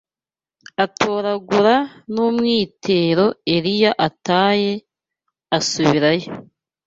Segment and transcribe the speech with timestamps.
[0.85, 1.75] Atoragura
[2.13, 4.73] n’umwitero Eliya ataye,
[5.57, 6.29] asubirayo